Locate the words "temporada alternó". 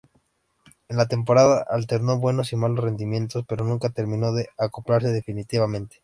1.07-2.17